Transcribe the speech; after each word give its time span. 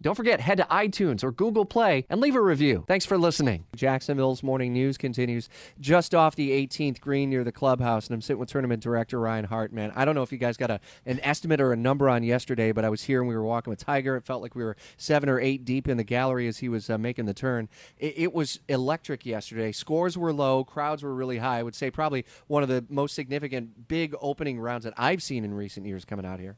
Don't 0.00 0.14
forget, 0.14 0.40
head 0.40 0.58
to 0.58 0.64
iTunes 0.70 1.24
or 1.24 1.32
Google 1.32 1.64
Play 1.64 2.06
and 2.08 2.20
leave 2.20 2.36
a 2.36 2.40
review. 2.40 2.84
Thanks 2.86 3.04
for 3.04 3.18
listening. 3.18 3.64
Jacksonville's 3.74 4.44
morning 4.44 4.72
news 4.72 4.96
continues 4.96 5.48
just 5.80 6.14
off 6.14 6.36
the 6.36 6.50
18th 6.50 7.00
green 7.00 7.30
near 7.30 7.42
the 7.42 7.50
clubhouse, 7.50 8.06
and 8.06 8.14
I'm 8.14 8.20
sitting 8.20 8.38
with 8.38 8.48
tournament 8.48 8.80
director 8.80 9.18
Ryan 9.18 9.46
Hartman. 9.46 9.90
I 9.96 10.04
don't 10.04 10.14
know 10.14 10.22
if 10.22 10.30
you 10.30 10.38
guys 10.38 10.56
got 10.56 10.70
a, 10.70 10.78
an 11.04 11.18
estimate 11.24 11.60
or 11.60 11.72
a 11.72 11.76
number 11.76 12.08
on 12.08 12.22
yesterday, 12.22 12.70
but 12.70 12.84
I 12.84 12.90
was 12.90 13.02
here 13.02 13.20
and 13.20 13.28
we 13.28 13.34
were 13.34 13.42
walking 13.42 13.72
with 13.72 13.84
Tiger. 13.84 14.14
It 14.14 14.24
felt 14.24 14.40
like 14.40 14.54
we 14.54 14.62
were 14.62 14.76
seven 14.96 15.28
or 15.28 15.40
eight 15.40 15.64
deep 15.64 15.88
in 15.88 15.96
the 15.96 16.04
gallery 16.04 16.46
as 16.46 16.58
he 16.58 16.68
was 16.68 16.88
uh, 16.88 16.96
making 16.96 17.24
the 17.24 17.34
turn. 17.34 17.68
It, 17.98 18.14
it 18.18 18.32
was 18.32 18.60
electric 18.68 19.26
yesterday. 19.26 19.72
Scores 19.72 20.16
were 20.16 20.32
low, 20.32 20.62
crowds 20.62 21.02
were 21.02 21.14
really 21.14 21.38
high. 21.38 21.58
I 21.58 21.62
would 21.64 21.74
say 21.74 21.90
probably 21.90 22.24
one 22.46 22.62
of 22.62 22.68
the 22.68 22.84
most 22.88 23.16
significant 23.16 23.88
big 23.88 24.14
opening 24.20 24.60
rounds 24.60 24.84
that 24.84 24.94
I've 24.96 25.24
seen 25.24 25.44
in 25.44 25.54
recent 25.54 25.86
years 25.86 26.04
coming 26.04 26.24
out 26.24 26.38
here. 26.38 26.56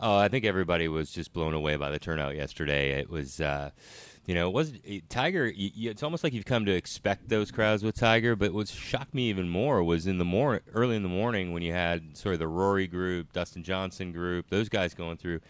Oh, 0.00 0.16
I 0.16 0.28
think 0.28 0.44
everybody 0.44 0.88
was 0.88 1.10
just 1.10 1.32
blown 1.32 1.54
away 1.54 1.76
by 1.76 1.90
the 1.90 1.98
turnout 1.98 2.34
yesterday. 2.34 2.98
It 2.98 3.08
was, 3.08 3.40
uh, 3.40 3.70
you 4.26 4.34
know, 4.34 4.48
it 4.48 4.52
was 4.52 4.72
Tiger. 5.08 5.46
You, 5.46 5.90
it's 5.90 6.02
almost 6.02 6.24
like 6.24 6.32
you've 6.32 6.44
come 6.44 6.64
to 6.66 6.72
expect 6.72 7.28
those 7.28 7.50
crowds 7.50 7.84
with 7.84 7.94
Tiger. 7.94 8.34
But 8.34 8.52
what 8.52 8.68
shocked 8.68 9.14
me 9.14 9.28
even 9.28 9.48
more 9.48 9.82
was 9.84 10.06
in 10.06 10.18
the 10.18 10.24
more 10.24 10.62
early 10.72 10.96
in 10.96 11.02
the 11.02 11.08
morning 11.08 11.52
when 11.52 11.62
you 11.62 11.72
had 11.72 12.16
sort 12.16 12.34
of 12.34 12.38
the 12.40 12.48
Rory 12.48 12.86
group, 12.86 13.32
Dustin 13.32 13.62
Johnson 13.62 14.12
group, 14.12 14.50
those 14.50 14.68
guys 14.68 14.94
going 14.94 15.16
through. 15.16 15.40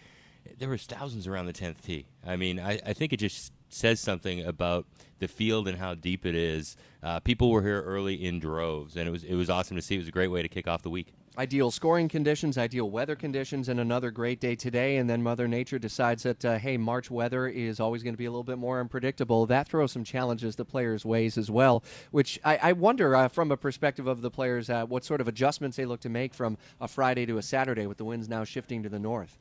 There 0.58 0.68
was 0.68 0.84
thousands 0.84 1.26
around 1.26 1.46
the 1.46 1.54
tenth 1.54 1.80
tee. 1.82 2.04
I 2.26 2.36
mean, 2.36 2.60
I, 2.60 2.78
I 2.84 2.92
think 2.92 3.14
it 3.14 3.16
just 3.16 3.50
says 3.70 3.98
something 3.98 4.44
about 4.44 4.86
the 5.18 5.26
field 5.26 5.66
and 5.68 5.78
how 5.78 5.94
deep 5.94 6.26
it 6.26 6.34
is. 6.34 6.76
Uh, 7.02 7.18
people 7.20 7.50
were 7.50 7.62
here 7.62 7.82
early 7.82 8.14
in 8.24 8.40
droves, 8.40 8.96
and 8.96 9.08
it 9.08 9.10
was 9.10 9.24
it 9.24 9.34
was 9.34 9.48
awesome 9.48 9.76
to 9.76 9.82
see. 9.82 9.94
It 9.94 9.98
was 9.98 10.08
a 10.08 10.12
great 10.12 10.28
way 10.28 10.42
to 10.42 10.48
kick 10.48 10.68
off 10.68 10.82
the 10.82 10.90
week. 10.90 11.14
Ideal 11.36 11.72
scoring 11.72 12.08
conditions, 12.08 12.56
ideal 12.56 12.88
weather 12.88 13.16
conditions, 13.16 13.68
and 13.68 13.80
another 13.80 14.12
great 14.12 14.38
day 14.38 14.54
today. 14.54 14.98
And 14.98 15.10
then 15.10 15.20
Mother 15.20 15.48
Nature 15.48 15.80
decides 15.80 16.22
that, 16.22 16.44
uh, 16.44 16.58
hey, 16.58 16.76
March 16.76 17.10
weather 17.10 17.48
is 17.48 17.80
always 17.80 18.04
going 18.04 18.14
to 18.14 18.18
be 18.18 18.26
a 18.26 18.30
little 18.30 18.44
bit 18.44 18.56
more 18.56 18.78
unpredictable. 18.78 19.44
That 19.44 19.66
throws 19.66 19.90
some 19.90 20.04
challenges 20.04 20.54
the 20.54 20.64
players' 20.64 21.04
ways 21.04 21.36
as 21.36 21.50
well, 21.50 21.82
which 22.12 22.38
I, 22.44 22.58
I 22.62 22.72
wonder, 22.72 23.16
uh, 23.16 23.26
from 23.26 23.50
a 23.50 23.56
perspective 23.56 24.06
of 24.06 24.22
the 24.22 24.30
players, 24.30 24.70
uh, 24.70 24.86
what 24.86 25.04
sort 25.04 25.20
of 25.20 25.26
adjustments 25.26 25.76
they 25.76 25.86
look 25.86 25.98
to 26.02 26.08
make 26.08 26.34
from 26.34 26.56
a 26.80 26.86
Friday 26.86 27.26
to 27.26 27.36
a 27.38 27.42
Saturday 27.42 27.88
with 27.88 27.98
the 27.98 28.04
winds 28.04 28.28
now 28.28 28.44
shifting 28.44 28.84
to 28.84 28.88
the 28.88 29.00
north. 29.00 29.36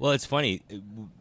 Well, 0.00 0.10
it's 0.10 0.26
funny. 0.26 0.62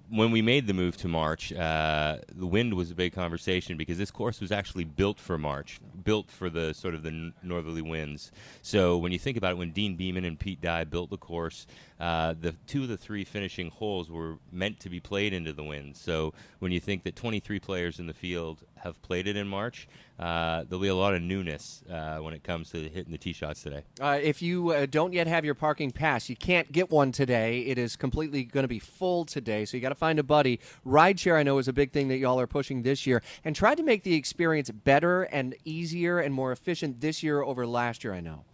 When 0.09 0.31
we 0.31 0.41
made 0.41 0.65
the 0.65 0.73
move 0.73 0.97
to 0.97 1.07
March, 1.07 1.53
uh, 1.53 2.17
the 2.35 2.47
wind 2.47 2.73
was 2.73 2.89
a 2.89 2.95
big 2.95 3.13
conversation 3.13 3.77
because 3.77 3.99
this 3.99 4.11
course 4.11 4.41
was 4.41 4.51
actually 4.51 4.85
built 4.85 5.19
for 5.19 5.37
March, 5.37 5.79
built 6.05 6.31
for 6.31 6.49
the 6.49 6.73
sort 6.73 6.95
of 6.95 7.03
the 7.03 7.33
northerly 7.43 7.81
winds. 7.81 8.31
So 8.61 8.97
when 8.97 9.11
you 9.11 9.19
think 9.19 9.35
about 9.35 9.51
it, 9.51 9.57
when 9.57 9.71
Deane 9.71 9.97
Beman 9.97 10.23
and 10.23 10.39
Pete 10.39 10.61
Dye 10.61 10.85
built 10.85 11.09
the 11.09 11.17
course, 11.17 11.67
uh, 11.99 12.35
the 12.39 12.53
two 12.67 12.83
of 12.83 12.89
the 12.89 12.97
three 12.97 13.25
finishing 13.25 13.69
holes 13.69 14.09
were 14.09 14.37
meant 14.51 14.79
to 14.81 14.89
be 14.89 15.01
played 15.01 15.33
into 15.33 15.51
the 15.51 15.63
wind. 15.63 15.97
So 15.97 16.33
when 16.59 16.71
you 16.71 16.79
think 16.79 17.03
that 17.03 17.17
23 17.17 17.59
players 17.59 17.99
in 17.99 18.07
the 18.07 18.13
field 18.13 18.63
have 18.85 19.01
played 19.01 19.27
it 19.27 19.35
in 19.35 19.47
March, 19.47 19.87
uh, 20.19 20.63
there'll 20.63 20.81
be 20.81 20.87
a 20.87 20.95
lot 20.95 21.13
of 21.13 21.21
newness 21.21 21.83
uh, 21.91 22.17
when 22.17 22.33
it 22.33 22.43
comes 22.43 22.69
to 22.69 22.87
hitting 22.87 23.11
the 23.11 23.17
tee 23.17 23.33
shots 23.33 23.63
today. 23.63 23.83
Uh, 23.99 24.17
if 24.21 24.41
you 24.41 24.69
uh, 24.69 24.85
don't 24.85 25.11
yet 25.11 25.27
have 25.27 25.43
your 25.43 25.55
parking 25.55 25.91
pass, 25.91 26.29
you 26.29 26.35
can't 26.35 26.71
get 26.71 26.89
one 26.89 27.11
today. 27.11 27.59
It 27.61 27.77
is 27.77 27.95
completely 27.95 28.43
going 28.43 28.63
to 28.63 28.69
be 28.69 28.79
full 28.79 29.25
today, 29.25 29.65
so 29.65 29.75
you 29.75 29.81
got 29.81 29.89
to 29.89 29.95
find 29.95 30.19
a 30.19 30.23
buddy. 30.23 30.59
Rideshare, 30.85 31.35
I 31.35 31.43
know, 31.43 31.57
is 31.57 31.67
a 31.67 31.73
big 31.73 31.91
thing 31.91 32.07
that 32.07 32.17
y'all 32.17 32.39
are 32.39 32.47
pushing 32.47 32.83
this 32.83 33.05
year, 33.05 33.21
and 33.43 33.55
try 33.55 33.75
to 33.75 33.83
make 33.83 34.03
the 34.03 34.15
experience 34.15 34.69
better 34.69 35.23
and 35.23 35.55
easier 35.65 36.19
and 36.19 36.33
more 36.33 36.51
efficient 36.51 37.01
this 37.01 37.23
year 37.23 37.41
over 37.41 37.67
last 37.67 38.03
year. 38.03 38.13
I 38.13 38.21
know. 38.21 38.45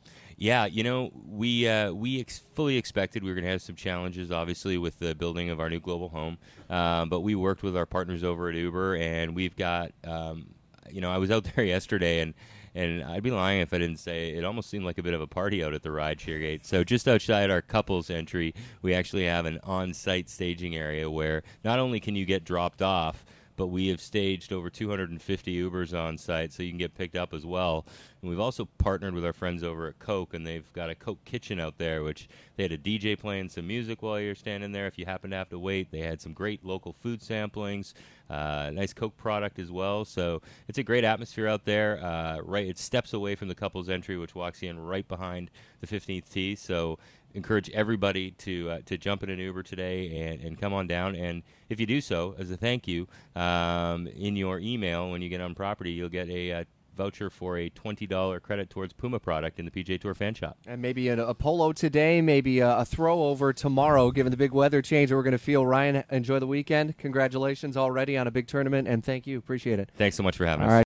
Yeah, 0.42 0.66
you 0.66 0.82
know, 0.82 1.12
we 1.30 1.68
uh, 1.68 1.92
we 1.92 2.20
ex- 2.20 2.42
fully 2.56 2.76
expected 2.76 3.22
we 3.22 3.30
were 3.30 3.36
going 3.36 3.46
to 3.46 3.52
have 3.52 3.62
some 3.62 3.76
challenges, 3.76 4.32
obviously, 4.32 4.76
with 4.80 4.98
the 4.98 5.14
building 5.14 5.52
of 5.52 5.60
our 5.60 5.70
new 5.70 5.80
global 5.80 6.10
home. 6.10 6.40
Um, 6.68 7.10
but 7.10 7.20
we 7.20 7.36
worked 7.36 7.62
with 7.62 7.78
our 7.78 7.86
partners 7.86 8.24
over 8.24 8.50
at 8.50 8.56
Uber, 8.56 8.96
and 8.96 9.36
we've 9.36 9.56
got, 9.56 9.92
um, 10.04 10.48
you 10.90 11.00
know, 11.00 11.12
I 11.12 11.20
was 11.20 11.30
out 11.30 11.44
there 11.56 11.64
yesterday, 11.64 12.22
and 12.22 12.34
and 12.74 13.04
I'd 13.04 13.22
be 13.22 13.30
lying 13.30 13.62
if 13.62 13.72
I 13.72 13.78
didn't 13.78 14.00
say 14.00 14.32
it 14.32 14.44
almost 14.44 14.72
seemed 14.72 14.84
like 14.84 14.98
a 14.98 15.04
bit 15.04 15.14
of 15.14 15.22
a 15.22 15.28
party 15.28 15.64
out 15.64 15.76
at 15.76 15.84
the 15.84 15.90
rideshare 15.90 16.40
gate. 16.40 16.66
So 16.66 16.84
just 16.84 17.08
outside 17.08 17.52
our 17.52 17.62
couples 17.62 18.10
entry, 18.10 18.56
we 18.82 18.96
actually 18.96 19.26
have 19.26 19.46
an 19.46 19.60
on-site 19.64 20.28
staging 20.28 20.76
area 20.76 21.08
where 21.08 21.44
not 21.64 21.78
only 21.78 22.00
can 22.00 22.16
you 22.16 22.26
get 22.26 22.46
dropped 22.46 22.82
off 22.82 23.24
but 23.62 23.68
we 23.68 23.90
have 23.90 24.02
staged 24.02 24.52
over 24.52 24.72
250 24.72 25.70
Ubers 25.70 25.96
on 25.96 26.18
site, 26.18 26.52
so 26.52 26.64
you 26.64 26.72
can 26.72 26.80
get 26.80 26.96
picked 26.96 27.16
up 27.16 27.32
as 27.32 27.46
well. 27.46 27.86
And 28.20 28.28
we've 28.28 28.40
also 28.40 28.68
partnered 28.80 29.14
with 29.14 29.24
our 29.24 29.34
friends 29.34 29.62
over 29.64 29.88
at 29.88 30.00
Coke, 30.00 30.34
and 30.34 30.48
they've 30.48 30.74
got 30.74 30.90
a 30.90 30.96
Coke 30.96 31.24
kitchen 31.26 31.60
out 31.60 31.78
there, 31.78 32.02
which 32.02 32.28
they 32.56 32.64
had 32.64 32.72
a 32.72 32.78
DJ 32.80 33.16
playing 33.16 33.50
some 33.50 33.68
music 33.68 34.02
while 34.02 34.20
you're 34.20 34.34
standing 34.34 34.72
there. 34.72 34.88
If 34.88 34.98
you 34.98 35.06
happen 35.06 35.30
to 35.30 35.38
have 35.38 35.50
to 35.50 35.60
wait, 35.60 35.92
they 35.92 36.00
had 36.00 36.20
some 36.20 36.34
great 36.34 36.66
local 36.66 36.94
food 37.04 37.20
samplings, 37.20 37.94
uh, 38.32 38.72
nice 38.74 38.94
Coke 38.94 39.16
product 39.16 39.60
as 39.60 39.72
well. 39.72 40.06
So 40.06 40.42
it's 40.68 40.80
a 40.80 40.84
great 40.84 41.04
atmosphere 41.04 41.48
out 41.48 41.64
there. 41.64 42.04
Uh, 42.04 42.40
right, 42.40 42.66
it 42.66 42.80
steps 42.80 43.14
away 43.14 43.36
from 43.36 43.48
the 43.48 43.54
couple's 43.54 43.90
entry, 43.90 44.18
which 44.18 44.34
walks 44.34 44.64
in 44.64 44.80
right 44.80 45.08
behind 45.08 45.52
the 45.82 45.86
15th 45.88 46.30
tee. 46.30 46.56
So 46.56 46.98
encourage 47.34 47.70
everybody 47.72 48.32
to 48.32 48.70
uh, 48.70 48.80
to 48.86 48.98
jump 48.98 49.24
in 49.24 49.30
an 49.30 49.40
Uber 49.40 49.64
today 49.64 50.28
and, 50.28 50.42
and 50.42 50.60
come 50.60 50.74
on 50.74 50.88
down. 50.88 51.16
And 51.16 51.44
if 51.70 51.80
you 51.80 51.86
do 51.86 52.02
so, 52.02 52.36
as 52.38 52.52
a 52.52 52.58
thank 52.58 52.88
you, 52.88 53.08
um, 53.36 54.08
in 54.08 54.36
your 54.36 54.60
email 54.60 55.10
when 55.10 55.22
you 55.22 55.30
get 55.30 55.42
on 55.42 55.56
property, 55.56 55.92
you'll 55.92 56.10
get 56.10 56.30
a 56.30 56.52
uh, 56.52 56.64
voucher 56.96 57.30
for 57.30 57.58
a 57.58 57.70
$20 57.70 58.42
credit 58.42 58.70
towards 58.70 58.94
Puma 58.94 59.20
product 59.20 59.60
in 59.60 59.66
the 59.66 59.72
PGA 59.72 60.00
Tour 60.00 60.14
fan 60.14 60.34
shop. 60.34 60.58
And 60.68 60.82
maybe 60.82 61.08
a, 61.08 61.26
a 61.26 61.34
polo 61.34 61.72
today, 61.72 62.22
maybe 62.22 62.60
a, 62.60 62.80
a, 62.80 62.86
throw 62.86 63.24
over 63.24 63.54
tomorrow, 63.54 64.12
given 64.12 64.32
the 64.32 64.38
big 64.38 64.52
weather 64.52 64.82
change 64.82 65.10
that 65.10 65.16
we're 65.16 65.24
going 65.24 65.32
to 65.32 65.38
feel. 65.38 65.66
Ryan, 65.66 66.04
enjoy 66.12 66.40
the 66.40 66.48
weekend. 66.48 66.98
Congratulations 66.98 67.78
already 67.78 68.18
on 68.18 68.28
a 68.28 68.32
big 68.32 68.48
tournament, 68.48 68.88
and 68.88 69.04
thank 69.04 69.26
you. 69.26 69.38
Appreciate 69.38 69.80
it. 69.80 69.90
Thanks 69.98 70.16
so 70.16 70.24
much 70.24 70.38
for 70.38 70.46
having 70.46 70.64
All 70.64 70.70
us. 70.70 70.74
Right. 70.74 70.80